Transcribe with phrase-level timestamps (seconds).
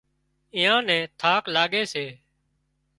[0.55, 2.05] ايئان نين ٿاڪ لاڳي سي